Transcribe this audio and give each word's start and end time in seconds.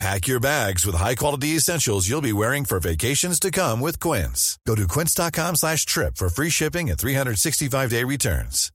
Pack 0.00 0.26
your 0.26 0.40
bags 0.40 0.84
with 0.84 0.96
high-quality 0.96 1.48
essentials 1.56 2.08
you'll 2.08 2.20
be 2.20 2.32
wearing 2.32 2.64
for 2.64 2.80
vacations 2.80 3.38
to 3.40 3.50
come 3.50 3.80
with 3.80 4.00
Quince. 4.00 4.58
Go 4.66 4.74
to 4.74 4.88
quince.com 4.88 5.56
slash 5.56 5.86
trip 5.86 6.16
for 6.16 6.28
free 6.28 6.50
shipping 6.50 6.90
and 6.90 6.98
365-day 6.98 8.04
returns. 8.04 8.70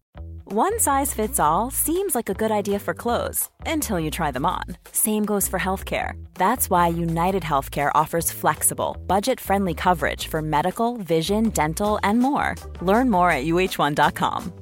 One 0.45 0.79
size 0.79 1.13
fits 1.13 1.39
all 1.39 1.69
seems 1.69 2.15
like 2.15 2.29
a 2.29 2.33
good 2.33 2.50
idea 2.51 2.79
for 2.79 2.96
clothes 2.96 3.50
until 3.68 4.00
you 4.00 4.10
try 4.10 4.32
them 4.32 4.46
on. 4.47 4.63
Same 4.91 5.24
goes 5.24 5.47
for 5.47 5.60
healthcare. 5.60 6.13
That's 6.33 6.69
why 6.71 6.87
United 6.87 7.43
Healthcare 7.43 7.91
offers 7.93 8.32
flexible, 8.32 8.97
budget-friendly 9.05 9.75
coverage 9.75 10.27
for 10.27 10.41
medical, 10.41 10.97
vision, 10.97 11.49
dental, 11.49 11.99
and 12.01 12.19
more. 12.19 12.55
Learn 12.82 13.11
more 13.11 13.29
at 13.32 13.46
uh1.com. 13.46 14.54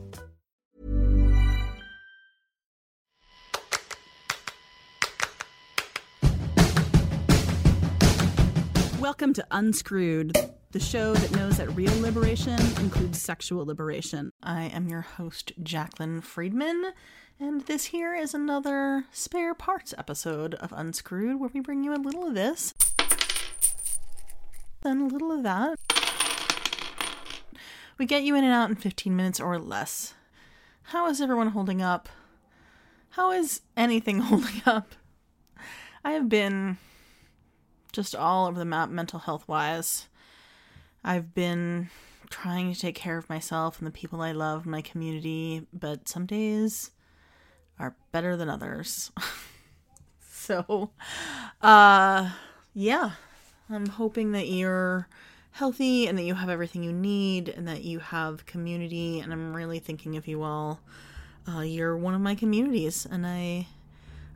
Welcome 9.19 9.33
to 9.33 9.47
Unscrewed, 9.49 10.37
the 10.73 10.79
show 10.79 11.15
that 11.15 11.31
knows 11.31 11.57
that 11.57 11.69
real 11.69 12.01
liberation 12.01 12.59
includes 12.79 13.19
sexual 13.19 13.65
liberation. 13.65 14.31
I 14.43 14.65
am 14.65 14.87
your 14.89 15.01
host, 15.01 15.53
Jaclyn 15.63 16.21
Friedman, 16.23 16.91
and 17.39 17.61
this 17.61 17.85
here 17.85 18.13
is 18.13 18.35
another 18.35 19.05
spare 19.11 19.55
parts 19.55 19.95
episode 19.97 20.53
of 20.53 20.71
Unscrewed 20.71 21.39
where 21.39 21.49
we 21.51 21.61
bring 21.61 21.83
you 21.83 21.95
a 21.95 21.97
little 21.97 22.27
of 22.27 22.35
this, 22.35 22.75
then 24.83 25.01
a 25.01 25.07
little 25.07 25.31
of 25.31 25.41
that. 25.41 25.79
We 27.97 28.05
get 28.05 28.21
you 28.21 28.35
in 28.35 28.43
and 28.43 28.53
out 28.53 28.69
in 28.69 28.75
15 28.75 29.15
minutes 29.15 29.39
or 29.39 29.57
less. 29.57 30.13
How 30.83 31.09
is 31.09 31.21
everyone 31.21 31.47
holding 31.47 31.81
up? 31.81 32.07
How 33.09 33.31
is 33.31 33.61
anything 33.75 34.19
holding 34.19 34.61
up? 34.67 34.93
I 36.05 36.11
have 36.11 36.29
been 36.29 36.77
just 37.97 38.15
all 38.15 38.45
over 38.45 38.59
the 38.59 38.63
map 38.63 38.91
mental 38.91 39.17
health 39.17 39.47
wise. 39.47 40.07
I've 41.03 41.33
been 41.33 41.89
trying 42.29 42.71
to 42.71 42.79
take 42.79 42.93
care 42.93 43.17
of 43.17 43.27
myself 43.27 43.79
and 43.79 43.87
the 43.87 43.91
people 43.91 44.21
I 44.21 44.33
love, 44.33 44.67
my 44.67 44.81
community, 44.81 45.65
but 45.73 46.07
some 46.07 46.27
days 46.27 46.91
are 47.79 47.95
better 48.11 48.37
than 48.37 48.51
others. 48.51 49.11
so, 50.31 50.91
uh, 51.63 52.29
yeah, 52.75 53.11
I'm 53.67 53.87
hoping 53.87 54.31
that 54.33 54.47
you're 54.47 55.07
healthy 55.53 56.05
and 56.05 56.19
that 56.19 56.23
you 56.23 56.35
have 56.35 56.49
everything 56.49 56.83
you 56.83 56.93
need 56.93 57.49
and 57.49 57.67
that 57.67 57.83
you 57.83 57.97
have 57.97 58.45
community. 58.45 59.21
And 59.21 59.33
I'm 59.33 59.55
really 59.55 59.79
thinking 59.79 60.17
of 60.17 60.27
you 60.27 60.43
all. 60.43 60.81
Uh, 61.49 61.61
you're 61.61 61.97
one 61.97 62.13
of 62.13 62.21
my 62.21 62.35
communities, 62.35 63.07
and 63.09 63.25
I 63.25 63.65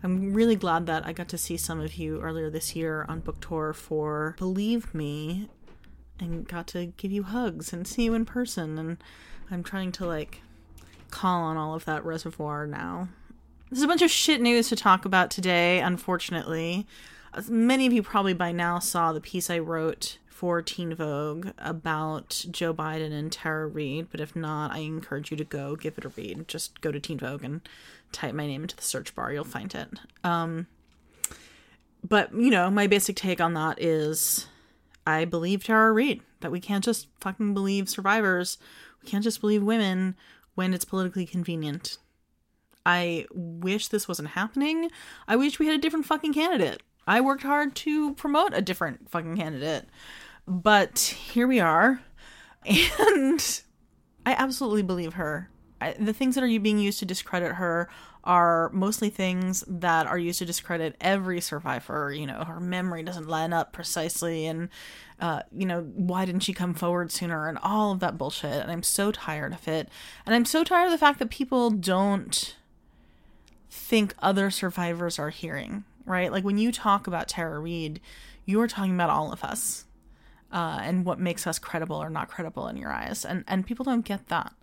I'm 0.03 0.33
really 0.33 0.55
glad 0.55 0.87
that 0.87 1.05
I 1.05 1.13
got 1.13 1.27
to 1.29 1.37
see 1.37 1.57
some 1.57 1.79
of 1.79 1.93
you 1.93 2.19
earlier 2.21 2.49
this 2.49 2.75
year 2.75 3.05
on 3.07 3.19
book 3.19 3.39
tour 3.39 3.71
for 3.71 4.35
Believe 4.39 4.95
Me 4.95 5.47
and 6.19 6.47
got 6.47 6.65
to 6.67 6.87
give 6.97 7.11
you 7.11 7.21
hugs 7.21 7.71
and 7.71 7.87
see 7.87 8.05
you 8.05 8.15
in 8.15 8.25
person. 8.25 8.79
And 8.79 8.97
I'm 9.51 9.63
trying 9.63 9.91
to 9.93 10.07
like 10.07 10.41
call 11.11 11.43
on 11.43 11.55
all 11.55 11.75
of 11.75 11.85
that 11.85 12.03
reservoir 12.03 12.65
now. 12.65 13.09
There's 13.69 13.83
a 13.83 13.87
bunch 13.87 14.01
of 14.01 14.09
shit 14.09 14.41
news 14.41 14.69
to 14.69 14.75
talk 14.75 15.05
about 15.05 15.29
today, 15.29 15.79
unfortunately. 15.79 16.87
As 17.33 17.49
many 17.49 17.85
of 17.85 17.93
you 17.93 18.01
probably 18.01 18.33
by 18.33 18.51
now 18.51 18.79
saw 18.79 19.13
the 19.13 19.21
piece 19.21 19.51
I 19.51 19.59
wrote 19.59 20.17
for 20.41 20.59
Teen 20.59 20.95
Vogue 20.95 21.49
about 21.59 22.45
Joe 22.49 22.73
Biden 22.73 23.13
and 23.13 23.31
Tara 23.31 23.67
Reade, 23.67 24.07
but 24.09 24.19
if 24.19 24.35
not, 24.35 24.71
I 24.71 24.79
encourage 24.79 25.29
you 25.29 25.37
to 25.37 25.43
go 25.43 25.75
give 25.75 25.99
it 25.99 26.03
a 26.03 26.09
read. 26.09 26.47
Just 26.47 26.81
go 26.81 26.91
to 26.91 26.99
Teen 26.99 27.19
Vogue 27.19 27.43
and 27.43 27.61
type 28.11 28.33
my 28.33 28.47
name 28.47 28.63
into 28.63 28.75
the 28.75 28.81
search 28.81 29.13
bar, 29.13 29.31
you'll 29.31 29.43
find 29.43 29.75
it. 29.75 29.87
Um, 30.23 30.65
but 32.03 32.33
you 32.33 32.49
know, 32.49 32.71
my 32.71 32.87
basic 32.87 33.17
take 33.17 33.39
on 33.39 33.53
that 33.53 33.79
is 33.79 34.47
I 35.05 35.25
believe 35.25 35.63
Tara 35.63 35.91
Reade, 35.91 36.23
that 36.39 36.51
we 36.51 36.59
can't 36.59 36.83
just 36.83 37.05
fucking 37.19 37.53
believe 37.53 37.87
survivors. 37.87 38.57
We 39.03 39.09
can't 39.11 39.23
just 39.23 39.41
believe 39.41 39.61
women 39.61 40.15
when 40.55 40.73
it's 40.73 40.85
politically 40.85 41.27
convenient. 41.27 41.99
I 42.83 43.27
wish 43.31 43.89
this 43.89 44.07
wasn't 44.07 44.29
happening. 44.29 44.89
I 45.27 45.35
wish 45.35 45.59
we 45.59 45.67
had 45.67 45.75
a 45.75 45.81
different 45.81 46.07
fucking 46.07 46.33
candidate. 46.33 46.81
I 47.05 47.21
worked 47.21 47.43
hard 47.43 47.75
to 47.75 48.15
promote 48.15 48.55
a 48.55 48.61
different 48.61 49.07
fucking 49.11 49.37
candidate. 49.37 49.85
But 50.51 50.99
here 50.99 51.47
we 51.47 51.61
are. 51.61 52.01
And 52.65 53.61
I 54.25 54.33
absolutely 54.33 54.83
believe 54.83 55.13
her. 55.13 55.49
I, 55.79 55.93
the 55.93 56.11
things 56.11 56.35
that 56.35 56.43
are 56.43 56.59
being 56.59 56.77
used 56.77 56.99
to 56.99 57.05
discredit 57.05 57.53
her 57.53 57.89
are 58.25 58.69
mostly 58.73 59.09
things 59.09 59.63
that 59.65 60.07
are 60.07 60.17
used 60.17 60.39
to 60.39 60.45
discredit 60.45 60.97
every 60.99 61.39
survivor. 61.39 62.11
You 62.13 62.27
know, 62.27 62.43
her 62.43 62.59
memory 62.59 63.01
doesn't 63.01 63.29
line 63.29 63.53
up 63.53 63.71
precisely, 63.71 64.45
and 64.45 64.67
uh, 65.21 65.43
you 65.55 65.65
know, 65.65 65.83
why 65.95 66.25
didn't 66.25 66.43
she 66.43 66.53
come 66.53 66.73
forward 66.73 67.13
sooner, 67.13 67.47
and 67.47 67.57
all 67.63 67.93
of 67.93 68.01
that 68.01 68.17
bullshit. 68.17 68.61
And 68.61 68.69
I'm 68.69 68.83
so 68.83 69.09
tired 69.09 69.53
of 69.53 69.69
it, 69.69 69.87
and 70.25 70.35
I'm 70.35 70.45
so 70.45 70.65
tired 70.65 70.87
of 70.87 70.91
the 70.91 70.97
fact 70.97 71.19
that 71.19 71.31
people 71.31 71.71
don't 71.71 72.57
think 73.69 74.15
other 74.19 74.51
survivors 74.51 75.17
are 75.17 75.29
hearing. 75.29 75.85
Right, 76.05 76.31
like 76.31 76.43
when 76.43 76.57
you 76.57 76.73
talk 76.73 77.07
about 77.07 77.29
Tara 77.29 77.57
Reade, 77.57 78.01
you 78.45 78.59
are 78.59 78.67
talking 78.67 78.93
about 78.93 79.09
all 79.09 79.31
of 79.31 79.45
us. 79.45 79.85
Uh, 80.51 80.79
and 80.81 81.05
what 81.05 81.19
makes 81.19 81.47
us 81.47 81.57
credible 81.59 81.95
or 81.95 82.09
not 82.09 82.27
credible 82.27 82.67
in 82.67 82.77
your 82.77 82.91
eyes, 82.91 83.23
and 83.23 83.43
and 83.47 83.65
people 83.65 83.85
don't 83.85 84.05
get 84.05 84.27
that. 84.27 84.53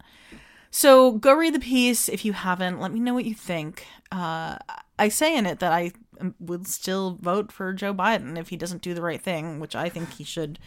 So 0.70 1.12
go 1.12 1.32
read 1.34 1.54
the 1.54 1.60
piece 1.60 2.08
if 2.08 2.24
you 2.24 2.34
haven't. 2.34 2.80
Let 2.80 2.92
me 2.92 3.00
know 3.00 3.14
what 3.14 3.24
you 3.24 3.34
think. 3.34 3.86
Uh, 4.12 4.58
I 4.98 5.08
say 5.08 5.36
in 5.36 5.46
it 5.46 5.60
that 5.60 5.72
I 5.72 5.92
would 6.40 6.66
still 6.66 7.18
vote 7.20 7.52
for 7.52 7.72
Joe 7.72 7.94
Biden 7.94 8.38
if 8.38 8.48
he 8.48 8.56
doesn't 8.56 8.82
do 8.82 8.92
the 8.92 9.02
right 9.02 9.20
thing, 9.20 9.60
which 9.60 9.74
I 9.74 9.88
think 9.88 10.12
he 10.14 10.24
should 10.24 10.58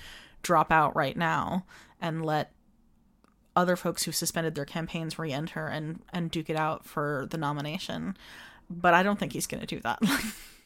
drop 0.42 0.72
out 0.72 0.96
right 0.96 1.16
now 1.16 1.66
and 2.00 2.26
let 2.26 2.52
other 3.56 3.76
folks 3.76 4.04
who 4.04 4.12
suspended 4.12 4.56
their 4.56 4.66
campaigns 4.66 5.20
re-enter 5.20 5.68
and 5.68 6.02
and 6.14 6.32
duke 6.32 6.50
it 6.50 6.56
out 6.56 6.86
for 6.86 7.28
the 7.30 7.38
nomination. 7.38 8.18
But 8.70 8.94
I 8.94 9.04
don't 9.04 9.20
think 9.20 9.34
he's 9.34 9.48
going 9.48 9.62
to 9.62 9.68
do 9.68 9.82
that. 9.82 10.00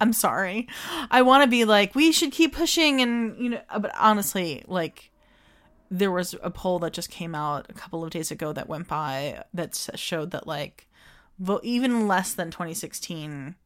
I'm 0.00 0.14
sorry. 0.14 0.66
I 1.10 1.22
want 1.22 1.44
to 1.44 1.50
be 1.50 1.64
like 1.64 1.94
we 1.94 2.10
should 2.10 2.32
keep 2.32 2.54
pushing 2.54 3.00
and 3.00 3.38
you 3.38 3.50
know 3.50 3.60
but 3.78 3.92
honestly 3.98 4.64
like 4.66 5.10
there 5.90 6.10
was 6.10 6.34
a 6.42 6.50
poll 6.50 6.78
that 6.78 6.92
just 6.92 7.10
came 7.10 7.34
out 7.34 7.66
a 7.68 7.74
couple 7.74 8.02
of 8.02 8.10
days 8.10 8.30
ago 8.30 8.52
that 8.52 8.68
went 8.68 8.88
by 8.88 9.44
that 9.52 9.90
showed 9.96 10.30
that 10.30 10.46
like 10.46 10.88
vote 11.38 11.60
even 11.64 12.08
less 12.08 12.32
than 12.32 12.50
2016 12.50 13.56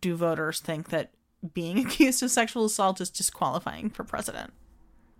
do 0.00 0.16
voters 0.16 0.60
think 0.60 0.88
that 0.88 1.10
being 1.52 1.78
accused 1.86 2.22
of 2.22 2.30
sexual 2.30 2.64
assault 2.64 3.00
is 3.00 3.10
disqualifying 3.10 3.90
for 3.90 4.04
president. 4.04 4.52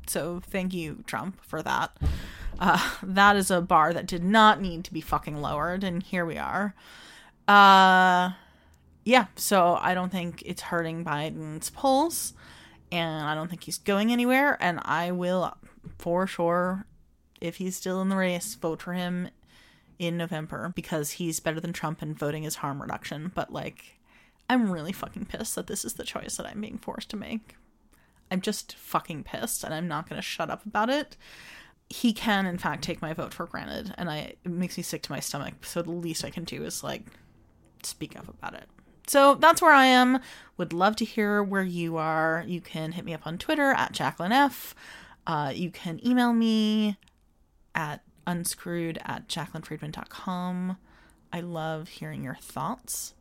So 0.06 0.40
thank 0.42 0.72
you 0.72 1.04
Trump 1.06 1.38
for 1.44 1.62
that. 1.62 1.96
Uh, 2.58 2.90
that 3.02 3.36
is 3.36 3.50
a 3.50 3.60
bar 3.60 3.92
that 3.92 4.06
did 4.06 4.24
not 4.24 4.60
need 4.60 4.84
to 4.84 4.92
be 4.92 5.02
fucking 5.02 5.40
lowered 5.40 5.84
and 5.84 6.02
here 6.02 6.24
we 6.24 6.38
are. 6.38 6.74
Uh 7.46 8.32
yeah, 9.04 9.26
so 9.36 9.78
I 9.80 9.94
don't 9.94 10.10
think 10.10 10.42
it's 10.44 10.62
hurting 10.62 11.04
Biden's 11.04 11.70
polls 11.70 12.34
and 12.90 13.24
I 13.26 13.34
don't 13.34 13.48
think 13.48 13.64
he's 13.64 13.78
going 13.78 14.12
anywhere 14.12 14.56
and 14.60 14.80
I 14.82 15.12
will 15.12 15.56
for 15.98 16.26
sure, 16.26 16.86
if 17.40 17.56
he's 17.56 17.76
still 17.76 18.00
in 18.02 18.08
the 18.08 18.16
race, 18.16 18.54
vote 18.54 18.82
for 18.82 18.92
him 18.92 19.30
in 19.98 20.16
November 20.16 20.72
because 20.74 21.12
he's 21.12 21.40
better 21.40 21.60
than 21.60 21.72
Trump 21.72 22.02
and 22.02 22.18
voting 22.18 22.44
is 22.44 22.56
harm 22.56 22.80
reduction. 22.80 23.32
But 23.34 23.52
like, 23.52 23.98
I'm 24.48 24.70
really 24.70 24.92
fucking 24.92 25.26
pissed 25.26 25.54
that 25.54 25.66
this 25.66 25.84
is 25.84 25.94
the 25.94 26.04
choice 26.04 26.36
that 26.36 26.46
I'm 26.46 26.60
being 26.60 26.78
forced 26.78 27.10
to 27.10 27.16
make. 27.16 27.56
I'm 28.30 28.40
just 28.40 28.76
fucking 28.76 29.24
pissed 29.24 29.64
and 29.64 29.72
I'm 29.72 29.88
not 29.88 30.08
going 30.08 30.18
to 30.18 30.22
shut 30.22 30.50
up 30.50 30.64
about 30.66 30.90
it. 30.90 31.16
He 31.90 32.12
can, 32.12 32.46
in 32.46 32.58
fact, 32.58 32.84
take 32.84 33.00
my 33.00 33.14
vote 33.14 33.32
for 33.32 33.46
granted, 33.46 33.94
and 33.96 34.10
I 34.10 34.34
it 34.44 34.46
makes 34.46 34.76
me 34.76 34.82
sick 34.82 35.02
to 35.04 35.12
my 35.12 35.20
stomach. 35.20 35.64
So 35.64 35.80
the 35.80 35.90
least 35.90 36.22
I 36.22 36.28
can 36.28 36.44
do 36.44 36.62
is 36.64 36.84
like 36.84 37.06
speak 37.82 38.14
up 38.18 38.28
about 38.28 38.52
it. 38.52 38.68
So 39.08 39.34
that's 39.34 39.62
where 39.62 39.72
I 39.72 39.86
am. 39.86 40.20
Would 40.56 40.72
love 40.72 40.96
to 40.96 41.04
hear 41.04 41.42
where 41.42 41.62
you 41.62 41.96
are. 41.96 42.44
You 42.46 42.60
can 42.60 42.92
hit 42.92 43.04
me 43.04 43.14
up 43.14 43.26
on 43.26 43.38
Twitter 43.38 43.70
at 43.72 43.92
Jaclyn 43.92 44.32
F. 44.32 44.74
Uh, 45.26 45.52
you 45.54 45.70
can 45.70 46.04
email 46.06 46.32
me 46.32 46.96
at 47.74 48.02
unscrewed 48.26 48.98
at 49.04 49.28
jacquelinefriedman.com. 49.28 50.76
I 51.32 51.40
love 51.40 51.88
hearing 51.88 52.24
your 52.24 52.36
thoughts. 52.36 53.14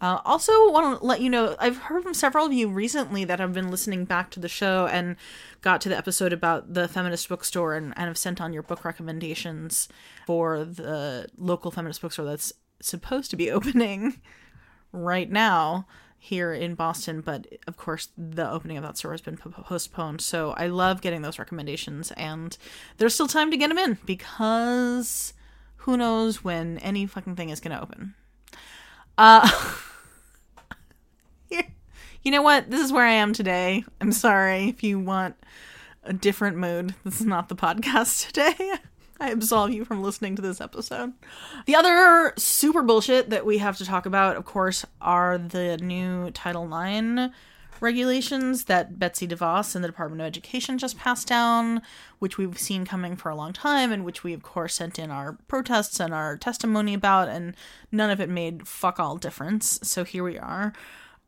Uh, 0.00 0.18
also, 0.24 0.52
want 0.70 0.98
to 0.98 1.04
let 1.04 1.20
you 1.20 1.28
know 1.28 1.54
I've 1.58 1.76
heard 1.76 2.02
from 2.02 2.14
several 2.14 2.46
of 2.46 2.52
you 2.54 2.70
recently 2.70 3.24
that 3.24 3.38
have 3.38 3.52
been 3.52 3.70
listening 3.70 4.06
back 4.06 4.30
to 4.30 4.40
the 4.40 4.48
show 4.48 4.86
and 4.86 5.16
got 5.60 5.82
to 5.82 5.90
the 5.90 5.96
episode 5.96 6.32
about 6.32 6.72
the 6.72 6.88
feminist 6.88 7.28
bookstore 7.28 7.74
and, 7.74 7.92
and 7.96 8.06
have 8.06 8.16
sent 8.16 8.40
on 8.40 8.54
your 8.54 8.62
book 8.62 8.82
recommendations 8.82 9.88
for 10.26 10.64
the 10.64 11.26
local 11.36 11.70
feminist 11.70 12.00
bookstore 12.00 12.24
that's 12.24 12.54
supposed 12.80 13.30
to 13.30 13.36
be 13.36 13.50
opening 13.50 14.18
right 14.92 15.30
now 15.30 15.86
here 16.22 16.52
in 16.52 16.74
Boston, 16.74 17.22
but 17.22 17.46
of 17.66 17.78
course 17.78 18.08
the 18.16 18.48
opening 18.48 18.76
of 18.76 18.82
that 18.82 18.98
store 18.98 19.12
has 19.12 19.22
been 19.22 19.38
postponed. 19.38 20.20
So 20.20 20.50
I 20.52 20.66
love 20.66 21.00
getting 21.00 21.22
those 21.22 21.38
recommendations, 21.38 22.12
and 22.12 22.56
there's 22.98 23.14
still 23.14 23.26
time 23.26 23.50
to 23.50 23.56
get 23.56 23.68
them 23.68 23.78
in 23.78 23.98
because 24.04 25.32
who 25.76 25.96
knows 25.96 26.44
when 26.44 26.76
any 26.78 27.06
fucking 27.06 27.36
thing 27.36 27.48
is 27.48 27.60
going 27.60 27.74
to 27.74 27.82
open. 27.82 28.14
Uh, 29.16 29.48
you 32.22 32.30
know 32.30 32.42
what? 32.42 32.70
This 32.70 32.82
is 32.82 32.92
where 32.92 33.06
I 33.06 33.12
am 33.12 33.32
today. 33.32 33.84
I'm 34.00 34.12
sorry 34.12 34.68
if 34.68 34.82
you 34.82 34.98
want 34.98 35.36
a 36.04 36.12
different 36.12 36.58
mood. 36.58 36.94
This 37.02 37.20
is 37.20 37.26
not 37.26 37.48
the 37.48 37.56
podcast 37.56 38.26
today. 38.32 38.74
I 39.20 39.30
absolve 39.30 39.70
you 39.70 39.84
from 39.84 40.02
listening 40.02 40.34
to 40.36 40.42
this 40.42 40.62
episode. 40.62 41.12
The 41.66 41.74
other 41.74 42.32
super 42.38 42.80
bullshit 42.82 43.28
that 43.28 43.44
we 43.44 43.58
have 43.58 43.76
to 43.76 43.84
talk 43.84 44.06
about, 44.06 44.36
of 44.36 44.46
course, 44.46 44.86
are 45.00 45.36
the 45.36 45.76
new 45.76 46.30
Title 46.30 46.64
IX 46.74 47.32
regulations 47.80 48.64
that 48.64 48.98
Betsy 48.98 49.26
DeVos 49.26 49.74
and 49.74 49.84
the 49.84 49.88
Department 49.88 50.20
of 50.22 50.26
Education 50.26 50.78
just 50.78 50.98
passed 50.98 51.26
down, 51.26 51.82
which 52.18 52.38
we've 52.38 52.58
seen 52.58 52.84
coming 52.84 53.16
for 53.16 53.30
a 53.30 53.36
long 53.36 53.52
time, 53.52 53.92
and 53.92 54.04
which 54.04 54.24
we, 54.24 54.32
of 54.32 54.42
course, 54.42 54.74
sent 54.74 54.98
in 54.98 55.10
our 55.10 55.38
protests 55.48 56.00
and 56.00 56.14
our 56.14 56.36
testimony 56.36 56.94
about, 56.94 57.28
and 57.28 57.54
none 57.92 58.10
of 58.10 58.20
it 58.20 58.28
made 58.28 58.66
fuck 58.66 58.98
all 58.98 59.16
difference. 59.16 59.80
So 59.82 60.04
here 60.04 60.24
we 60.24 60.38
are. 60.38 60.72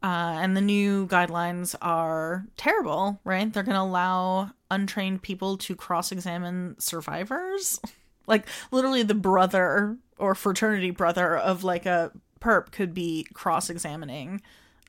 Uh, 0.03 0.39
and 0.41 0.57
the 0.57 0.61
new 0.61 1.07
guidelines 1.07 1.77
are 1.81 2.45
terrible, 2.57 3.21
right? 3.25 3.53
They're 3.53 3.63
going 3.63 3.77
to 3.77 3.83
allow 3.83 4.51
untrained 4.71 5.23
people 5.23 5.57
to 5.59 5.77
cross 5.77 6.11
examine 6.11 6.75
survivors. 6.79 7.79
like, 8.27 8.47
literally, 8.73 9.05
the 9.05 9.15
brother 9.15 9.97
or 10.19 10.35
fraternity 10.35 10.91
brother 10.91 11.37
of 11.37 11.63
like 11.63 11.87
a 11.87 12.11
perp 12.41 12.73
could 12.73 12.93
be 12.93 13.27
cross 13.33 13.71
examining 13.71 14.41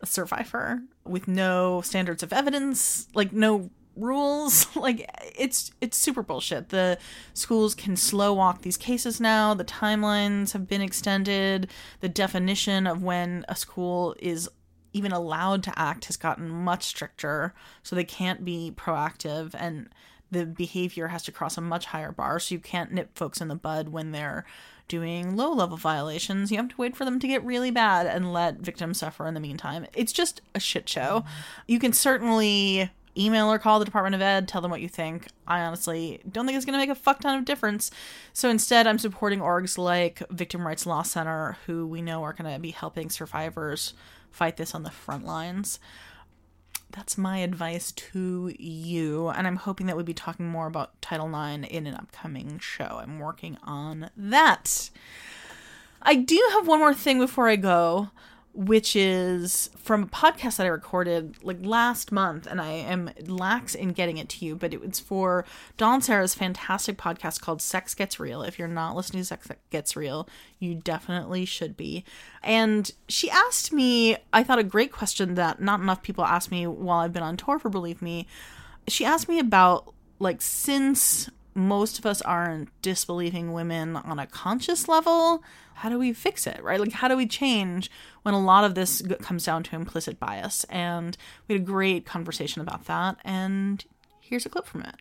a 0.01 0.05
survivor 0.07 0.81
with 1.05 1.27
no 1.27 1.81
standards 1.81 2.23
of 2.23 2.33
evidence, 2.33 3.07
like, 3.13 3.31
no 3.31 3.69
rules 3.95 4.75
like 4.75 5.07
it's 5.37 5.71
it's 5.79 5.95
super 5.95 6.23
bullshit 6.23 6.69
the 6.69 6.97
schools 7.35 7.75
can 7.75 7.95
slow 7.95 8.33
walk 8.33 8.63
these 8.63 8.75
cases 8.75 9.21
now 9.21 9.53
the 9.53 9.63
timelines 9.63 10.53
have 10.53 10.67
been 10.67 10.81
extended 10.81 11.69
the 11.99 12.09
definition 12.09 12.87
of 12.87 13.03
when 13.03 13.45
a 13.47 13.55
school 13.55 14.15
is 14.19 14.49
even 14.93 15.11
allowed 15.11 15.63
to 15.63 15.77
act 15.77 16.05
has 16.05 16.17
gotten 16.17 16.49
much 16.49 16.83
stricter 16.83 17.53
so 17.81 17.95
they 17.95 18.03
can't 18.03 18.45
be 18.45 18.71
proactive 18.75 19.53
and 19.55 19.89
the 20.31 20.45
behavior 20.45 21.07
has 21.07 21.23
to 21.23 21.31
cross 21.31 21.57
a 21.57 21.61
much 21.61 21.85
higher 21.85 22.11
bar 22.11 22.39
so 22.39 22.55
you 22.55 22.59
can't 22.59 22.91
nip 22.91 23.09
folks 23.15 23.41
in 23.41 23.47
the 23.47 23.55
bud 23.55 23.89
when 23.89 24.11
they're 24.11 24.45
doing 24.87 25.35
low 25.35 25.51
level 25.51 25.77
violations 25.77 26.51
you 26.51 26.57
have 26.57 26.67
to 26.67 26.77
wait 26.77 26.95
for 26.95 27.05
them 27.05 27.19
to 27.19 27.27
get 27.27 27.43
really 27.43 27.71
bad 27.71 28.05
and 28.05 28.33
let 28.33 28.59
victims 28.59 28.99
suffer 28.99 29.27
in 29.27 29.33
the 29.33 29.39
meantime 29.39 29.85
it's 29.93 30.11
just 30.11 30.41
a 30.53 30.59
shit 30.59 30.87
show 30.87 31.19
mm-hmm. 31.19 31.61
you 31.67 31.79
can 31.79 31.93
certainly 31.93 32.89
email 33.17 33.51
or 33.51 33.59
call 33.59 33.79
the 33.79 33.85
Department 33.85 34.15
of 34.15 34.21
Ed, 34.21 34.47
tell 34.47 34.61
them 34.61 34.71
what 34.71 34.81
you 34.81 34.89
think. 34.89 35.27
I 35.47 35.61
honestly 35.61 36.19
don't 36.29 36.45
think 36.45 36.55
it's 36.55 36.65
going 36.65 36.73
to 36.73 36.79
make 36.79 36.89
a 36.89 36.99
fuck 36.99 37.21
ton 37.21 37.37
of 37.37 37.45
difference. 37.45 37.91
So 38.33 38.49
instead, 38.49 38.87
I'm 38.87 38.99
supporting 38.99 39.39
orgs 39.39 39.77
like 39.77 40.23
Victim 40.29 40.65
Rights 40.65 40.85
Law 40.85 41.03
Center, 41.03 41.57
who 41.65 41.85
we 41.85 42.01
know 42.01 42.23
are 42.23 42.33
going 42.33 42.51
to 42.51 42.59
be 42.59 42.71
helping 42.71 43.09
survivors 43.09 43.93
fight 44.33 44.57
this 44.57 44.75
on 44.75 44.83
the 44.83 44.91
front 44.91 45.25
lines. 45.25 45.79
That's 46.91 47.17
my 47.17 47.37
advice 47.37 47.91
to 47.91 48.53
you. 48.59 49.29
And 49.29 49.47
I'm 49.47 49.55
hoping 49.55 49.87
that 49.87 49.95
we'll 49.95 50.05
be 50.05 50.13
talking 50.13 50.47
more 50.47 50.67
about 50.67 51.01
Title 51.01 51.27
IX 51.27 51.67
in 51.67 51.87
an 51.87 51.95
upcoming 51.95 52.59
show. 52.59 52.99
I'm 53.01 53.19
working 53.19 53.57
on 53.63 54.09
that. 54.17 54.89
I 56.01 56.15
do 56.15 56.39
have 56.53 56.67
one 56.67 56.79
more 56.79 56.93
thing 56.93 57.19
before 57.19 57.47
I 57.47 57.55
go 57.55 58.09
which 58.53 58.95
is 58.95 59.71
from 59.75 60.03
a 60.03 60.07
podcast 60.07 60.57
that 60.57 60.65
I 60.65 60.69
recorded 60.69 61.43
like 61.43 61.57
last 61.61 62.11
month, 62.11 62.45
and 62.45 62.61
I 62.61 62.71
am 62.71 63.09
lax 63.25 63.73
in 63.73 63.89
getting 63.89 64.17
it 64.17 64.29
to 64.29 64.45
you, 64.45 64.55
but 64.55 64.73
it 64.73 64.81
was 64.81 64.99
for 64.99 65.43
Dawn 65.77 66.01
Serra's 66.01 66.35
fantastic 66.35 66.97
podcast 66.97 67.41
called 67.41 67.63
Sex 67.63 67.95
Gets 67.95 68.19
Real. 68.19 68.43
If 68.43 68.59
you're 68.59 68.67
not 68.67 68.95
listening 68.95 69.21
to 69.21 69.25
Sex 69.25 69.47
Gets 69.71 69.95
Real, 69.95 70.29
you 70.59 70.75
definitely 70.75 71.45
should 71.45 71.75
be. 71.75 72.05
And 72.43 72.91
she 73.09 73.29
asked 73.29 73.73
me, 73.73 74.17
I 74.31 74.43
thought 74.43 74.59
a 74.59 74.63
great 74.63 74.91
question 74.91 75.33
that 75.33 75.59
not 75.59 75.79
enough 75.79 76.03
people 76.03 76.23
ask 76.23 76.51
me 76.51 76.67
while 76.67 76.99
I've 76.99 77.13
been 77.13 77.23
on 77.23 77.37
tour 77.37 77.57
for 77.57 77.69
Believe 77.69 78.03
Me. 78.03 78.27
She 78.87 79.03
asked 79.03 79.27
me 79.27 79.39
about 79.39 79.93
like 80.19 80.41
since 80.41 81.29
most 81.55 81.99
of 81.99 82.05
us 82.05 82.21
aren't 82.21 82.69
disbelieving 82.81 83.53
women 83.53 83.95
on 83.95 84.19
a 84.19 84.27
conscious 84.27 84.87
level 84.87 85.43
how 85.75 85.89
do 85.89 85.99
we 85.99 86.13
fix 86.13 86.47
it, 86.47 86.61
right? 86.63 86.79
Like, 86.79 86.91
how 86.91 87.07
do 87.07 87.17
we 87.17 87.27
change 87.27 87.91
when 88.23 88.33
a 88.33 88.39
lot 88.39 88.63
of 88.63 88.75
this 88.75 89.01
comes 89.21 89.45
down 89.45 89.63
to 89.63 89.75
implicit 89.75 90.19
bias? 90.19 90.63
And 90.65 91.17
we 91.47 91.55
had 91.55 91.61
a 91.61 91.65
great 91.65 92.05
conversation 92.05 92.61
about 92.61 92.85
that. 92.85 93.17
And 93.23 93.83
here's 94.21 94.45
a 94.45 94.49
clip 94.49 94.65
from 94.65 94.81
it. 94.81 94.95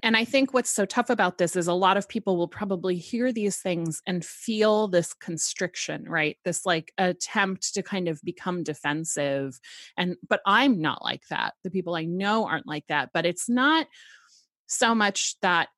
And 0.00 0.16
I 0.16 0.24
think 0.24 0.54
what's 0.54 0.70
so 0.70 0.84
tough 0.84 1.10
about 1.10 1.38
this 1.38 1.56
is 1.56 1.66
a 1.66 1.74
lot 1.74 1.96
of 1.96 2.08
people 2.08 2.36
will 2.36 2.48
probably 2.48 2.96
hear 2.96 3.32
these 3.32 3.56
things 3.56 4.00
and 4.06 4.24
feel 4.24 4.86
this 4.86 5.12
constriction, 5.12 6.04
right? 6.08 6.36
This 6.44 6.64
like 6.64 6.92
attempt 6.98 7.74
to 7.74 7.82
kind 7.82 8.06
of 8.06 8.22
become 8.22 8.62
defensive. 8.62 9.58
And, 9.96 10.16
but 10.26 10.40
I'm 10.46 10.80
not 10.80 11.02
like 11.02 11.24
that. 11.30 11.54
The 11.64 11.70
people 11.70 11.96
I 11.96 12.04
know 12.04 12.46
aren't 12.46 12.66
like 12.66 12.86
that. 12.88 13.10
But 13.12 13.26
it's 13.26 13.48
not 13.48 13.88
so 14.68 14.94
much 14.94 15.34
that 15.40 15.68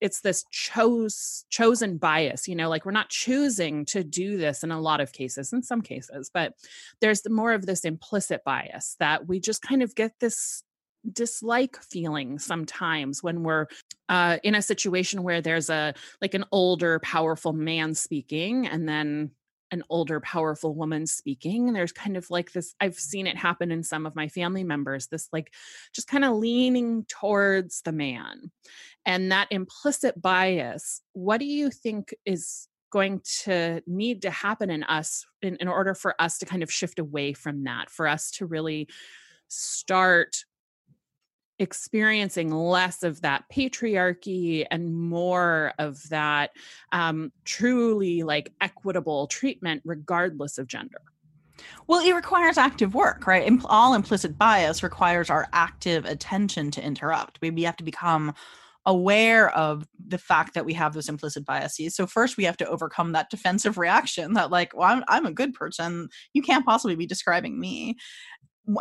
it's 0.00 0.20
this 0.20 0.44
chose 0.52 1.44
chosen 1.50 1.98
bias 1.98 2.46
you 2.46 2.54
know 2.54 2.68
like 2.68 2.86
we're 2.86 2.92
not 2.92 3.08
choosing 3.08 3.84
to 3.84 4.04
do 4.04 4.36
this 4.36 4.62
in 4.62 4.70
a 4.70 4.80
lot 4.80 5.00
of 5.00 5.12
cases 5.12 5.52
in 5.52 5.62
some 5.62 5.82
cases 5.82 6.30
but 6.32 6.54
there's 7.00 7.28
more 7.28 7.52
of 7.52 7.66
this 7.66 7.84
implicit 7.84 8.44
bias 8.44 8.96
that 9.00 9.26
we 9.26 9.40
just 9.40 9.62
kind 9.62 9.82
of 9.82 9.94
get 9.94 10.12
this 10.20 10.62
dislike 11.12 11.76
feeling 11.82 12.38
sometimes 12.38 13.22
when 13.22 13.42
we're 13.42 13.66
uh, 14.08 14.38
in 14.42 14.54
a 14.54 14.62
situation 14.62 15.22
where 15.22 15.40
there's 15.40 15.70
a 15.70 15.94
like 16.20 16.34
an 16.34 16.44
older 16.52 16.98
powerful 17.00 17.52
man 17.52 17.94
speaking 17.94 18.66
and 18.66 18.88
then 18.88 19.30
an 19.76 19.84
older 19.90 20.20
powerful 20.20 20.74
woman 20.74 21.06
speaking 21.06 21.72
there's 21.72 21.92
kind 21.92 22.16
of 22.16 22.28
like 22.30 22.50
this 22.52 22.74
i've 22.80 22.98
seen 22.98 23.26
it 23.26 23.36
happen 23.36 23.70
in 23.70 23.82
some 23.82 24.06
of 24.06 24.16
my 24.16 24.26
family 24.26 24.64
members 24.64 25.06
this 25.08 25.28
like 25.32 25.52
just 25.92 26.08
kind 26.08 26.24
of 26.24 26.34
leaning 26.34 27.04
towards 27.04 27.82
the 27.82 27.92
man 27.92 28.50
and 29.04 29.30
that 29.30 29.48
implicit 29.50 30.20
bias 30.20 31.02
what 31.12 31.38
do 31.38 31.44
you 31.44 31.70
think 31.70 32.14
is 32.24 32.68
going 32.90 33.20
to 33.42 33.82
need 33.86 34.22
to 34.22 34.30
happen 34.30 34.70
in 34.70 34.82
us 34.84 35.26
in, 35.42 35.56
in 35.56 35.68
order 35.68 35.94
for 35.94 36.14
us 36.18 36.38
to 36.38 36.46
kind 36.46 36.62
of 36.62 36.72
shift 36.72 36.98
away 36.98 37.34
from 37.34 37.64
that 37.64 37.90
for 37.90 38.08
us 38.08 38.30
to 38.30 38.46
really 38.46 38.88
start 39.48 40.45
experiencing 41.58 42.50
less 42.50 43.02
of 43.02 43.20
that 43.22 43.44
patriarchy 43.52 44.66
and 44.70 44.94
more 44.94 45.72
of 45.78 46.08
that 46.08 46.50
um, 46.92 47.32
truly 47.44 48.22
like 48.22 48.52
equitable 48.60 49.26
treatment 49.26 49.82
regardless 49.84 50.58
of 50.58 50.66
gender 50.66 51.00
well 51.86 52.04
it 52.04 52.12
requires 52.12 52.58
active 52.58 52.94
work 52.94 53.26
right 53.26 53.50
all 53.66 53.94
implicit 53.94 54.36
bias 54.36 54.82
requires 54.82 55.30
our 55.30 55.48
active 55.52 56.04
attention 56.04 56.70
to 56.70 56.84
interrupt 56.84 57.38
we 57.40 57.62
have 57.62 57.76
to 57.76 57.84
become 57.84 58.34
aware 58.86 59.50
of 59.50 59.84
the 60.06 60.16
fact 60.16 60.54
that 60.54 60.64
we 60.64 60.72
have 60.72 60.94
those 60.94 61.08
implicit 61.08 61.44
biases. 61.44 61.96
So 61.96 62.06
first 62.06 62.36
we 62.36 62.44
have 62.44 62.56
to 62.58 62.68
overcome 62.68 63.12
that 63.12 63.30
defensive 63.30 63.78
reaction 63.78 64.34
that 64.34 64.52
like, 64.52 64.74
well, 64.76 64.88
I'm, 64.88 65.02
I'm 65.08 65.26
a 65.26 65.32
good 65.32 65.54
person. 65.54 66.08
You 66.32 66.42
can't 66.42 66.64
possibly 66.64 66.94
be 66.94 67.04
describing 67.04 67.58
me 67.58 67.96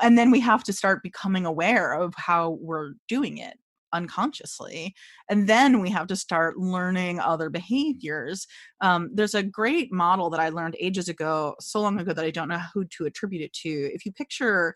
and 0.01 0.17
then 0.17 0.31
we 0.31 0.39
have 0.39 0.63
to 0.63 0.73
start 0.73 1.03
becoming 1.03 1.45
aware 1.45 1.93
of 1.93 2.13
how 2.17 2.57
we're 2.61 2.93
doing 3.07 3.37
it 3.37 3.57
unconsciously 3.93 4.93
and 5.29 5.47
then 5.47 5.79
we 5.79 5.89
have 5.89 6.07
to 6.07 6.15
start 6.15 6.57
learning 6.57 7.19
other 7.19 7.49
behaviors 7.49 8.45
um, 8.81 9.09
there's 9.13 9.35
a 9.35 9.43
great 9.43 9.91
model 9.91 10.29
that 10.29 10.39
i 10.39 10.49
learned 10.49 10.75
ages 10.79 11.07
ago 11.07 11.55
so 11.59 11.79
long 11.79 11.97
ago 11.99 12.11
that 12.11 12.25
i 12.25 12.31
don't 12.31 12.49
know 12.49 12.61
who 12.73 12.83
to 12.85 13.05
attribute 13.05 13.41
it 13.41 13.53
to 13.53 13.69
if 13.93 14.05
you 14.05 14.11
picture 14.11 14.75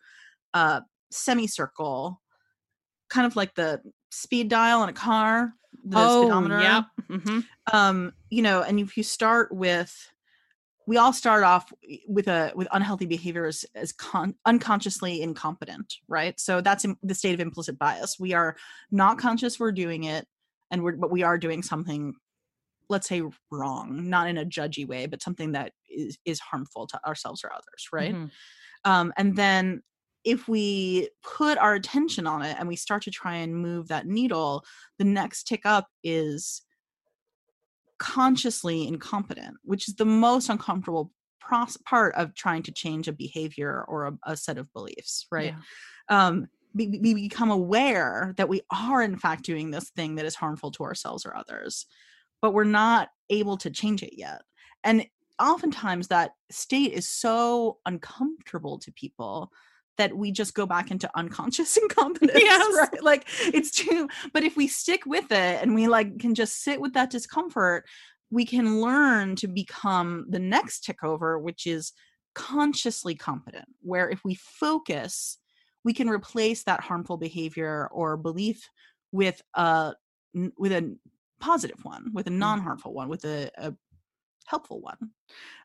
a 0.53 0.81
semicircle 1.11 2.21
kind 3.09 3.27
of 3.27 3.35
like 3.35 3.53
the 3.55 3.81
speed 4.11 4.47
dial 4.47 4.83
in 4.83 4.89
a 4.89 4.93
car 4.93 5.53
the 5.83 5.97
oh, 5.97 6.21
speedometer 6.21 6.61
yeah 6.61 6.83
mm-hmm. 7.09 7.39
um, 7.73 8.13
you 8.29 8.41
know 8.41 8.61
and 8.61 8.79
if 8.79 8.95
you 8.95 9.03
start 9.03 9.53
with 9.53 9.93
we 10.89 10.97
all 10.97 11.13
start 11.13 11.43
off 11.43 11.71
with 12.07 12.27
a 12.27 12.51
with 12.55 12.67
unhealthy 12.71 13.05
behaviors 13.05 13.63
as 13.75 13.91
con- 13.91 14.33
unconsciously 14.47 15.21
incompetent 15.21 15.97
right? 16.07 16.39
So 16.39 16.61
that's 16.61 16.83
in, 16.83 16.97
the 17.03 17.13
state 17.13 17.35
of 17.35 17.39
implicit 17.39 17.77
bias. 17.77 18.19
We 18.19 18.33
are 18.33 18.55
not 18.89 19.19
conscious 19.19 19.59
we're 19.59 19.71
doing 19.71 20.05
it 20.05 20.25
and 20.71 20.83
we're 20.83 20.93
but 20.93 21.11
we 21.11 21.21
are 21.21 21.37
doing 21.37 21.61
something 21.61 22.15
let's 22.89 23.07
say 23.07 23.21
wrong 23.51 24.09
not 24.09 24.27
in 24.27 24.39
a 24.39 24.45
judgy 24.45 24.87
way 24.87 25.05
but 25.05 25.21
something 25.21 25.51
that 25.51 25.73
is 25.87 26.17
is 26.25 26.39
harmful 26.39 26.87
to 26.87 26.99
ourselves 27.05 27.43
or 27.43 27.53
others 27.53 27.89
right? 27.93 28.15
Mhm. 28.15 28.31
um, 28.83 29.13
and 29.15 29.35
then 29.35 29.83
if 30.23 30.47
we 30.47 31.09
put 31.21 31.59
our 31.59 31.75
attention 31.75 32.25
on 32.25 32.41
it 32.41 32.55
and 32.57 32.67
we 32.67 32.75
start 32.75 33.03
to 33.03 33.11
try 33.11 33.35
and 33.35 33.55
move 33.55 33.89
that 33.89 34.07
needle 34.07 34.65
the 34.97 35.05
next 35.05 35.43
tick 35.43 35.67
up 35.67 35.87
is 36.03 36.63
consciously 37.99 38.87
incompetent 38.87 39.55
which 39.63 39.87
is 39.87 39.95
the 39.95 40.05
most 40.05 40.49
uncomfortable 40.49 41.11
pros- 41.39 41.77
part 41.77 42.15
of 42.15 42.33
trying 42.33 42.63
to 42.63 42.71
change 42.71 43.07
a 43.07 43.13
behavior 43.13 43.85
or 43.87 44.07
a, 44.07 44.17
a 44.25 44.37
set 44.37 44.57
of 44.57 44.71
beliefs 44.73 45.25
right 45.31 45.53
Yeah. 46.09 46.27
um 46.27 46.47
we, 46.75 46.99
we 47.01 47.13
become 47.15 47.49
aware 47.49 48.33
that 48.37 48.47
we 48.47 48.61
are 48.71 49.01
in 49.01 49.17
fact 49.17 49.43
doing 49.43 49.71
this 49.71 49.89
thing 49.89 50.15
that 50.15 50.25
is 50.25 50.35
harmful 50.35 50.71
to 50.71 50.83
ourselves 50.83 51.25
or 51.25 51.35
others 51.35 51.85
but 52.41 52.53
we're 52.53 52.63
not 52.63 53.09
able 53.29 53.57
to 53.57 53.69
change 53.69 54.01
it 54.03 54.17
yet 54.17 54.41
and 54.83 55.05
oftentimes 55.41 56.07
that 56.09 56.31
state 56.51 56.93
is 56.93 57.09
so 57.09 57.79
uncomfortable 57.85 58.77
to 58.79 58.91
people 58.91 59.51
that 59.99 60.15
we 60.17 60.31
just 60.31 60.53
go 60.55 60.65
back 60.65 60.89
into 60.91 61.09
unconscious 61.15 61.77
incompetence 61.81 62.31
Yes. 62.41 62.75
right? 62.75 63.03
Like 63.03 63.27
it's 63.53 63.71
too 63.71 64.09
but 64.33 64.43
if 64.43 64.57
we 64.57 64.67
stick 64.67 65.05
with 65.05 65.31
it 65.31 65.61
and 65.61 65.75
we 65.75 65.87
like 65.87 66.17
can 66.19 66.33
just 66.33 66.63
sit 66.63 66.81
with 66.81 66.93
that 66.93 67.11
discomfort 67.11 67.85
we 68.31 68.45
can 68.45 68.81
learn 68.81 69.35
to 69.35 69.47
become 69.47 70.25
the 70.29 70.39
next 70.39 70.83
tick 70.85 71.03
over 71.03 71.37
which 71.37 71.67
is 71.67 71.93
consciously 72.35 73.15
competent 73.15 73.65
where 73.81 74.09
if 74.09 74.23
we 74.23 74.35
focus 74.35 75.37
we 75.83 75.93
can 75.93 76.09
replace 76.09 76.63
that 76.63 76.81
harmful 76.81 77.17
behavior 77.17 77.87
or 77.91 78.17
belief 78.17 78.69
with 79.11 79.41
a 79.55 79.93
with 80.57 80.71
a 80.71 80.95
positive 81.39 81.83
one 81.83 82.11
with 82.13 82.27
a 82.27 82.31
non-harmful 82.31 82.93
one 82.93 83.09
with 83.09 83.23
a, 83.25 83.49
a 83.57 83.73
helpful 84.49 84.81
one. 84.81 85.11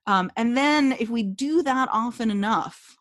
Um, 0.07 0.31
and 0.37 0.57
then 0.57 0.93
if 1.01 1.09
we 1.09 1.23
do 1.23 1.63
that 1.63 1.89
often 1.91 2.31
enough 2.31 2.97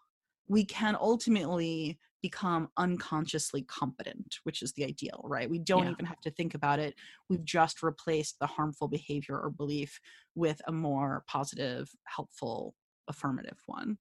we 0.48 0.64
can 0.66 0.96
ultimately 1.00 1.98
become 2.22 2.70
unconsciously 2.78 3.64
competent 3.64 4.36
which 4.44 4.62
is 4.62 4.72
the 4.74 4.86
ideal 4.86 5.22
right 5.26 5.50
we 5.50 5.60
don't 5.60 5.86
Yeah. 5.86 5.92
even 5.92 6.06
have 6.06 6.22
to 6.22 6.32
think 6.32 6.54
about 6.56 6.80
it 6.80 6.96
we've 7.30 7.44
just 7.44 7.84
replaced 7.84 8.40
the 8.40 8.48
harmful 8.48 8.88
behavior 8.88 9.38
or 9.40 9.50
belief 9.50 10.00
with 10.36 10.62
a 10.68 10.72
more 10.72 11.24
positive 11.28 11.90
helpful 12.06 12.76
affirmative 13.10 13.58
one 13.66 13.98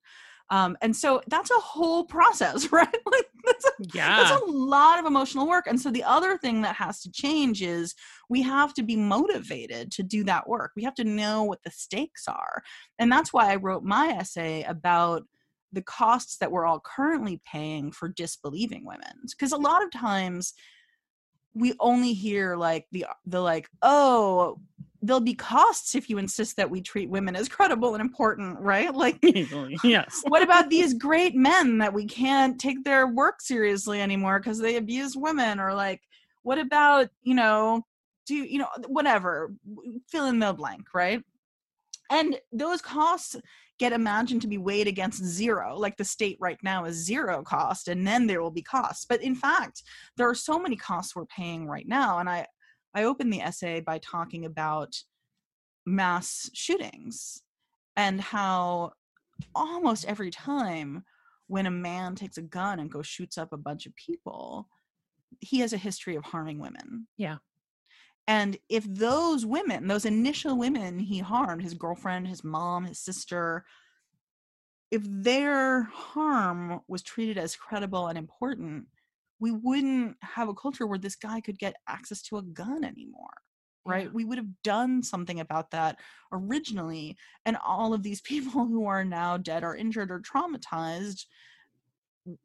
um, 0.50 0.76
and 0.82 0.94
so 0.94 1.22
that's 1.28 1.50
a 1.50 1.54
whole 1.61 2.04
process 2.04 2.70
right 2.72 2.96
like 3.11 3.26
that's 3.44 3.64
a 3.64 3.70
Yeah. 3.92 4.16
that's 4.16 4.42
a 4.42 4.44
lot 4.46 4.99
of 4.99 5.06
emotional 5.06 5.49
work. 5.49 5.66
And 5.66 5.80
so 5.80 5.90
the 5.90 6.04
other 6.04 6.37
thing 6.38 6.62
that 6.62 6.76
has 6.76 7.00
to 7.02 7.11
change 7.11 7.62
is 7.62 7.94
we 8.28 8.42
have 8.42 8.72
to 8.75 8.82
be 8.82 8.96
motivated 8.96 9.90
to 9.92 10.02
do 10.02 10.22
that 10.25 10.49
work. 10.49 10.72
We 10.76 10.84
have 10.84 10.94
to 10.96 11.04
know 11.04 11.42
what 11.44 11.62
the 11.64 11.70
stakes 11.70 12.28
are. 12.28 12.62
And 12.99 13.11
that's 13.11 13.32
why 13.32 13.50
I 13.50 13.56
wrote 13.56 13.82
my 13.82 14.08
essay 14.08 14.62
about 14.62 15.25
the 15.73 15.83
costs 15.83 16.37
that 16.38 16.50
we're 16.50 16.67
all 16.67 16.81
currently 16.81 17.41
paying 17.50 17.93
for 17.93 18.09
disbelieving 18.09 18.85
women. 18.85 19.12
Because 19.31 19.52
a 19.52 19.57
lot 19.57 19.83
of 19.83 19.91
times 19.91 20.55
we 21.55 21.75
only 21.81 22.12
hear 22.12 22.57
like 22.57 22.87
the 22.93 23.07
the 23.26 23.41
like, 23.41 23.69
oh, 23.83 24.59
there'll 25.02 25.21
be 25.21 25.35
costs 25.35 25.95
if 25.95 26.09
you 26.09 26.19
insist 26.19 26.57
that 26.57 26.71
we 26.71 26.81
treat 26.81 27.11
women 27.11 27.35
as 27.35 27.49
credible 27.49 27.95
and 27.95 28.00
important, 28.00 28.59
right? 28.61 28.95
Like 28.95 29.19
yes. 29.85 30.23
what 30.29 30.43
about 30.43 30.71
these 30.71 30.95
great 30.95 31.35
men 31.35 31.79
that 31.79 31.93
we 31.93 32.07
can't 32.07 32.59
take 32.59 32.85
their 32.85 33.09
work 33.09 33.41
seriously 33.41 34.00
anymore 34.00 34.38
because 34.38 34.59
they 34.59 34.76
abuse 34.76 35.17
women 35.17 35.59
or 35.59 35.75
like 35.75 36.00
what 36.43 36.59
about 36.59 37.09
you 37.23 37.35
know 37.35 37.85
do 38.26 38.35
you 38.35 38.59
know 38.59 38.69
whatever 38.87 39.52
fill 40.09 40.26
in 40.26 40.38
the 40.38 40.52
blank 40.52 40.87
right 40.95 41.23
and 42.11 42.38
those 42.52 42.81
costs 42.81 43.37
get 43.83 43.93
imagined 43.93 44.41
to 44.41 44.47
be 44.47 44.59
weighed 44.59 44.87
against 44.87 45.25
zero 45.25 45.77
like 45.77 45.97
the 45.97 46.05
state 46.05 46.37
right 46.39 46.59
now 46.62 46.85
is 46.85 46.95
zero 46.95 47.43
cost 47.43 47.89
and 47.89 48.07
then 48.07 48.29
there 48.29 48.41
will 48.41 48.53
be 48.53 48.62
costs 48.62 49.05
but 49.09 49.21
in 49.21 49.35
fact 49.35 49.83
there 50.17 50.29
are 50.29 50.37
so 50.37 50.57
many 50.57 50.77
costs 50.77 51.17
we're 51.17 51.27
paying 51.27 51.67
right 51.67 51.89
now 51.89 52.21
and 52.21 52.31
i 52.31 52.47
i 52.95 53.03
opened 53.03 53.33
the 53.33 53.41
essay 53.41 53.81
by 53.81 53.99
talking 53.99 54.45
about 54.45 54.95
mass 55.85 56.49
shootings 56.55 57.43
and 57.97 58.21
how 58.21 58.93
almost 59.53 60.05
every 60.05 60.31
time 60.31 61.03
when 61.49 61.67
a 61.67 61.71
man 61.71 62.15
takes 62.15 62.39
a 62.39 62.43
gun 62.43 62.79
and 62.79 62.89
goes 62.89 63.09
shoots 63.09 63.37
up 63.37 63.53
a 63.53 63.57
bunch 63.57 63.85
of 63.85 63.97
people 63.97 64.69
he 65.41 65.59
has 65.59 65.73
a 65.73 65.77
history 65.77 66.15
of 66.15 66.23
harming 66.23 66.61
women 66.61 67.09
Yeah. 67.17 67.39
And 68.29 68.57
if 68.69 68.85
those 68.85 69.45
women 69.45 69.87
those 69.88 70.05
initial 70.05 70.57
women 70.57 70.99
he 70.99 71.19
harmed 71.19 71.62
his 71.62 71.75
girlfriend 71.75 72.29
his 72.29 72.45
mom 72.45 72.85
his 72.85 72.99
sister 72.99 73.64
if 74.91 75.02
their 75.07 75.85
harm 75.85 76.81
was 76.87 77.02
treated 77.02 77.38
as 77.38 77.57
credible 77.57 78.09
and 78.09 78.19
important 78.19 78.87
we 79.41 79.50
wouldn't 79.50 80.17
have 80.23 80.49
a 80.49 80.55
culture 80.55 80.87
where 80.87 80.99
this 80.99 81.17
guy 81.17 81.41
could 81.41 81.59
get 81.59 81.75
access 81.88 82.23
to 82.23 82.37
a 82.38 82.43
gun 82.43 82.85
anymore 82.85 83.35
right 83.85 84.05
Yeah. 84.05 84.11
we 84.12 84.25
would 84.25 84.38
have 84.38 84.62
done 84.62 85.02
something 85.02 85.41
about 85.41 85.71
that 85.73 85.99
originally 86.33 87.17
and 87.45 87.57
all 87.64 87.93
of 87.95 88.02
these 88.02 88.21
people 88.33 88.67
who 88.67 88.87
are 88.87 89.05
now 89.05 89.37
dead 89.37 89.64
or 89.64 89.75
injured 89.75 90.11
or 90.11 90.21
traumatized 90.21 91.26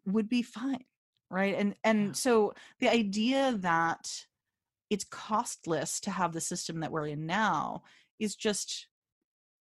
would 0.06 0.28
be 0.28 0.42
fine 0.42 0.86
right 1.30 1.56
and 1.56 1.76
and 1.84 2.08
Yeah. 2.08 2.12
so 2.14 2.54
the 2.80 2.90
idea 2.90 3.58
that 3.60 4.26
it's 4.90 5.04
costless 5.06 6.00
to 6.02 6.12
have 6.12 6.34
the 6.34 6.42
system 6.42 6.80
that 6.80 6.92
we're 6.92 7.08
in 7.08 7.26
now 7.26 7.84
is 8.20 8.36
just 8.36 8.88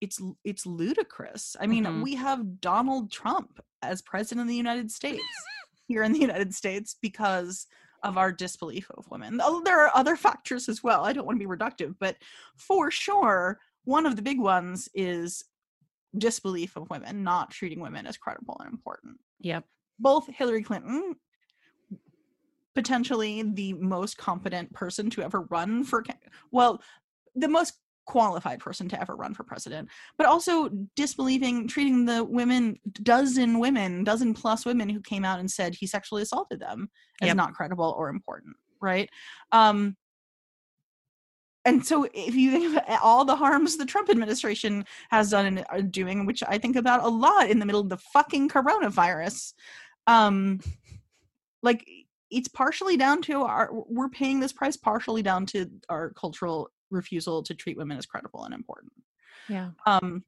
it's 0.01 0.21
it's 0.45 0.67
ludicrous 0.67 1.57
i 1.61 1.67
mean 1.67 1.85
Mhm. 1.85 2.03
we 2.03 2.15
have 2.15 2.61
donald 2.61 3.11
trump 3.11 3.61
as 3.83 4.03
president 4.03 4.43
of 4.43 4.49
the 4.49 4.55
united 4.57 4.91
states 4.91 5.23
here 5.89 6.03
in 6.03 6.13
the 6.13 6.19
united 6.21 6.55
states 6.55 6.97
because 7.01 7.67
of 8.03 8.19
our 8.19 8.31
disbelief 8.31 8.91
of 8.97 9.11
women 9.11 9.41
there 9.65 9.81
are 9.85 9.91
other 9.95 10.17
factors 10.17 10.69
as 10.69 10.83
well 10.83 11.05
i 11.05 11.13
don't 11.13 11.27
want 11.27 11.39
to 11.41 11.47
be 11.47 11.57
reductive 11.57 11.95
but 11.99 12.17
for 12.57 12.91
sure 12.91 13.59
one 13.85 14.05
of 14.07 14.17
the 14.17 14.23
big 14.23 14.39
ones 14.39 14.89
is 14.95 15.45
disbelief 16.19 16.77
of 16.77 16.89
women 16.91 17.23
not 17.25 17.51
treating 17.51 17.81
women 17.81 18.07
as 18.07 18.17
credible 18.17 18.57
and 18.61 18.73
important 18.73 19.17
Yep. 19.41 19.65
both 19.99 20.27
Hillary 20.29 20.63
Clinton, 20.63 21.15
potentially 22.77 23.43
the 23.43 23.73
most 23.73 24.17
competent 24.17 24.73
person 24.73 25.11
to 25.11 25.23
ever 25.23 25.41
run 25.51 25.83
for, 25.83 26.05
well, 26.53 26.81
the 27.35 27.49
most 27.49 27.75
qualified 28.07 28.61
person 28.61 28.89
to 28.89 29.01
ever 29.01 29.17
run 29.17 29.35
for 29.35 29.43
president, 29.43 29.89
but 30.17 30.27
also 30.27 30.69
disbelieving, 30.95 31.67
treating 31.67 32.05
the 32.05 32.23
women, 32.23 32.79
dozen 33.03 33.59
women, 33.59 34.05
dozen 34.05 34.33
plus 34.33 34.65
women 34.65 34.89
who 34.89 35.01
came 35.01 35.25
out 35.25 35.41
and 35.41 35.51
said 35.51 35.75
he 35.75 35.87
sexually 35.87 36.23
assaulted 36.23 36.61
them 36.61 36.89
as 37.21 37.27
Yep. 37.27 37.37
not 37.37 37.55
credible 37.55 37.95
or 37.99 38.09
important, 38.09 38.55
right? 38.81 39.11
Um, 39.51 39.97
and 41.65 41.85
so 41.85 42.07
if 42.15 42.37
you 42.37 42.53
think 42.53 42.77
of 42.77 42.99
all 43.03 43.25
the 43.25 43.35
harms 43.35 43.77
the 43.77 43.85
Trump 43.85 44.09
administration 44.09 44.85
has 45.11 45.31
done 45.31 45.47
and 45.47 45.65
are 45.69 45.83
doing, 45.83 46.25
which 46.25 46.45
I 46.47 46.59
think 46.59 46.77
about 46.77 47.03
a 47.03 47.09
lot 47.09 47.51
in 47.51 47.59
the 47.59 47.67
middle 47.67 47.81
of 47.81 47.89
the 47.89 47.99
fucking 47.99 48.49
coronavirus, 48.49 49.53
um, 50.07 50.61
like 51.65 51.85
it's 52.31 52.49
partially 52.49 52.97
down 52.97 53.23
to 53.23 53.43
our 53.43 53.71
we're 53.73 54.09
paying 54.09 54.41
this 54.41 54.53
price 54.53 54.77
partially 54.77 55.23
down 55.23 55.47
to 55.47 55.71
our 55.89 56.11
cultural 56.11 56.71
refusal 56.91 57.43
to 57.43 57.55
treat 57.55 57.77
women 57.77 57.99
as 57.99 58.07
credible 58.07 58.45
and 58.45 58.55
important. 58.55 58.93
Yeah. 59.49 59.71
Um, 59.87 60.25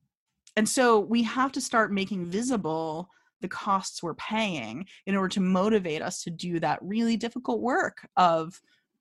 and 0.56 0.68
so 0.68 0.98
we 0.98 1.22
have 1.24 1.52
to 1.52 1.60
start 1.60 1.92
making 1.92 2.26
visible 2.26 3.08
the 3.40 3.48
costs 3.48 4.02
we're 4.02 4.14
paying 4.14 4.86
in 5.06 5.14
order 5.14 5.28
to 5.28 5.40
motivate 5.40 6.02
us 6.02 6.22
to 6.24 6.30
do 6.30 6.58
that 6.60 6.78
really 6.82 7.16
difficult 7.16 7.60
work 7.60 8.08
of 8.16 8.60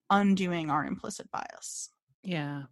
undoing 0.10 0.70
our 0.70 0.86
implicit 0.86 1.30
bias. 1.32 1.90
Yeah. 2.24 2.64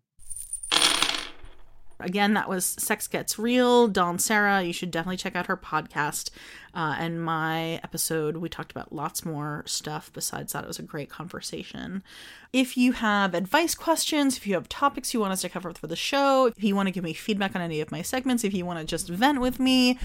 Again, 2.00 2.34
that 2.34 2.50
was 2.50 2.66
Sex 2.66 3.08
Gets 3.08 3.40
Real, 3.40 3.88
Dawn 3.88 4.20
Serra. 4.20 4.62
You 4.62 4.74
should 4.74 4.92
definitely 4.92 5.18
check 5.18 5.36
out 5.36 5.48
her 5.48 5.56
podcast. 5.56 6.30
Uh, 6.74 6.96
and 7.00 7.24
my 7.24 7.80
episode, 7.84 8.38
we 8.38 8.50
talked 8.50 8.72
about 8.72 8.92
lots 8.92 9.26
more 9.26 9.64
stuff 9.66 10.12
besides 10.14 10.52
that. 10.54 10.66
It 10.66 10.68
was 10.68 10.80
a 10.80 10.84
great 10.84 11.10
conversation. 11.10 12.04
If 12.52 12.76
you 12.76 12.92
have 12.92 13.34
advice 13.34 13.76
questions, 13.76 14.36
if 14.36 14.46
you 14.46 14.56
have 14.56 14.68
topics 14.68 15.14
you 15.14 15.22
want 15.22 15.34
us 15.34 15.42
to 15.42 15.50
cover 15.50 15.74
for 15.74 15.88
the 15.88 15.96
show, 15.96 16.48
if 16.48 16.64
you 16.64 16.76
want 16.76 16.88
to 16.88 16.92
give 16.92 17.04
me 17.04 17.14
feedback 17.14 17.56
on 17.56 17.62
any 17.62 17.80
of 17.80 17.92
my 17.92 18.02
segments, 18.02 18.44
if 18.44 18.54
you 18.54 18.66
want 18.66 18.80
to 18.80 18.86
just 18.86 19.08
vent 19.08 19.40
with 19.40 19.60
me, 19.60 19.98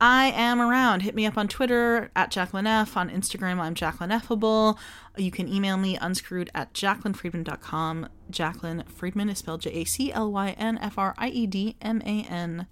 I 0.00 0.26
am 0.26 0.60
around. 0.60 1.00
Hit 1.00 1.14
me 1.14 1.24
up 1.24 1.38
on 1.38 1.48
Twitter 1.48 2.10
at 2.14 2.30
Jaclyn 2.30 2.66
F. 2.66 2.96
On 2.96 3.08
Instagram, 3.08 3.58
I'm 3.58 3.74
Jacqueline 3.74 4.10
Effable. 4.10 4.76
You 5.16 5.30
can 5.30 5.48
email 5.48 5.78
me 5.78 5.96
unscrewed 5.96 6.50
at 6.54 6.74
jacquelinefriedman.com. 6.74 8.08
Jaclyn 8.30 8.86
Friedman 8.90 9.30
is 9.30 9.38
spelled 9.38 9.62
J 9.62 9.70
A 9.70 9.84
C 9.84 10.12
L 10.12 10.30
Y 10.30 10.50
N 10.58 10.76
F 10.78 10.98
R 10.98 11.14
I 11.16 11.28
E 11.28 11.46
D 11.46 11.76
M 11.80 12.02
A 12.04 12.26
N. 12.28 12.66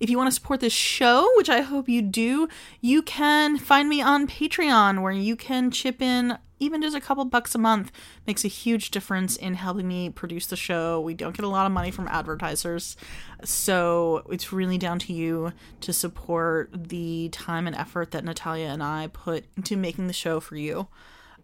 If 0.00 0.08
you 0.08 0.16
want 0.16 0.28
to 0.28 0.34
support 0.34 0.60
this 0.60 0.72
show, 0.72 1.30
which 1.36 1.50
I 1.50 1.60
hope 1.60 1.86
you 1.86 2.00
do, 2.00 2.48
you 2.80 3.02
can 3.02 3.58
find 3.58 3.86
me 3.86 4.00
on 4.00 4.26
Patreon 4.26 5.02
where 5.02 5.12
you 5.12 5.36
can 5.36 5.70
chip 5.70 6.00
in 6.00 6.38
even 6.58 6.80
just 6.80 6.96
a 6.96 7.00
couple 7.00 7.24
bucks 7.26 7.54
a 7.54 7.58
month 7.58 7.90
makes 8.26 8.44
a 8.44 8.48
huge 8.48 8.90
difference 8.90 9.36
in 9.36 9.54
helping 9.54 9.88
me 9.88 10.10
produce 10.10 10.46
the 10.46 10.56
show. 10.56 11.00
We 11.00 11.14
don't 11.14 11.36
get 11.36 11.44
a 11.44 11.48
lot 11.48 11.66
of 11.66 11.72
money 11.72 11.90
from 11.90 12.06
advertisers, 12.08 12.96
so 13.44 14.22
it's 14.30 14.52
really 14.52 14.78
down 14.78 14.98
to 15.00 15.12
you 15.12 15.52
to 15.80 15.92
support 15.92 16.70
the 16.88 17.30
time 17.30 17.66
and 17.66 17.74
effort 17.76 18.10
that 18.12 18.24
Natalia 18.24 18.68
and 18.68 18.82
I 18.82 19.08
put 19.08 19.44
into 19.56 19.76
making 19.76 20.06
the 20.06 20.12
show 20.12 20.38
for 20.38 20.56
you. 20.56 20.88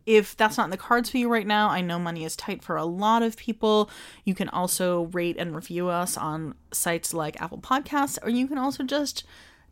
If 0.07 0.37
that's 0.37 0.57
not 0.57 0.65
in 0.65 0.71
the 0.71 0.77
cards 0.77 1.11
for 1.11 1.19
you 1.19 1.29
right 1.29 1.47
now, 1.47 1.69
I 1.69 1.81
know 1.81 1.99
money 1.99 2.25
is 2.25 2.37
tight 2.37 2.63
for 2.63 2.77
a 2.77 2.85
lot 2.85 3.23
of 3.23 3.37
people. 3.37 3.91
You 4.25 4.35
can 4.35 4.49
also 4.49 5.07
rate 5.07 5.37
and 5.37 5.55
review 5.55 5.89
us 5.89 6.17
on 6.17 6.55
sites 6.73 7.13
like 7.13 7.41
Apple 7.43 7.59
Podcasts, 7.59 8.17
or 8.23 8.31
you 8.31 8.47
can 8.47 8.57
also 8.57 8.85
just 8.85 9.25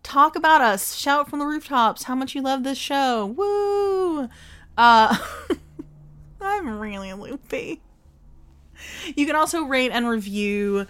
talk 0.02 0.36
about 0.36 0.60
us, 0.60 0.96
shout 0.96 1.30
from 1.30 1.38
the 1.38 1.46
rooftops 1.46 2.04
how 2.04 2.16
much 2.16 2.34
you 2.34 2.42
love 2.42 2.64
this 2.64 2.78
show. 2.78 3.26
Woo! 3.26 4.28
Uh, 4.76 5.16
I'm 6.40 6.78
really 6.78 7.12
loopy. 7.12 7.80
You 9.14 9.26
can 9.26 9.36
also 9.36 9.62
rate 9.62 9.92
and 9.92 10.08
review 10.08 10.86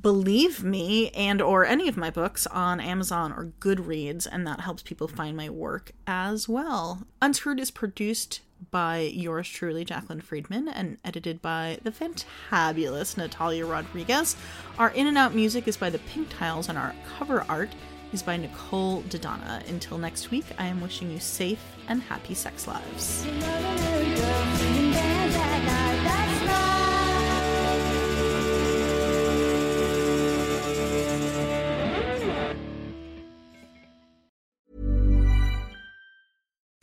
Believe 0.00 0.62
Me 0.62 1.10
and 1.10 1.40
or 1.40 1.64
any 1.64 1.88
of 1.88 1.96
my 1.96 2.10
books 2.10 2.46
on 2.48 2.80
Amazon 2.80 3.32
or 3.32 3.52
Goodreads 3.60 4.26
and 4.30 4.46
that 4.46 4.60
helps 4.60 4.82
people 4.82 5.08
find 5.08 5.36
my 5.36 5.48
work 5.48 5.92
as 6.06 6.48
well. 6.48 7.06
Unscrewed 7.22 7.58
is 7.58 7.70
produced 7.70 8.40
by 8.70 8.98
yours 8.98 9.48
truly 9.48 9.84
Jaclyn 9.84 10.22
Friedman 10.22 10.68
and 10.68 10.98
edited 11.04 11.40
by 11.42 11.78
the 11.82 11.90
fantabulous 11.90 13.16
Natalia 13.16 13.66
Rodriguez. 13.66 14.36
Our 14.78 14.90
in 14.90 15.06
and 15.06 15.18
out 15.18 15.34
music 15.34 15.68
is 15.68 15.76
by 15.76 15.90
the 15.90 15.98
Pink 15.98 16.28
Tiles 16.30 16.68
and 16.68 16.78
our 16.78 16.94
cover 17.18 17.44
art 17.48 17.70
is 18.12 18.22
by 18.22 18.36
Nicole 18.36 19.02
Dodonna. 19.02 19.68
Until 19.68 19.98
next 19.98 20.30
week, 20.30 20.46
I 20.58 20.66
am 20.66 20.80
wishing 20.80 21.10
you 21.10 21.18
safe 21.18 21.62
and 21.88 22.02
happy 22.02 22.34
sex 22.34 22.66
lives. 22.66 23.26